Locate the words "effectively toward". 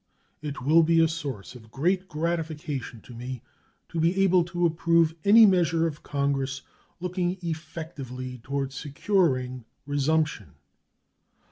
7.43-8.73